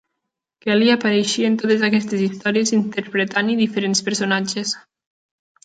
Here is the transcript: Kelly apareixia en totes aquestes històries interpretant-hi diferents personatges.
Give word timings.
Kelly 0.63 0.87
apareixia 0.93 1.51
en 1.51 1.57
totes 1.65 1.83
aquestes 1.89 2.23
històries 2.29 2.73
interpretant-hi 2.79 3.61
diferents 3.63 4.05
personatges. 4.11 4.77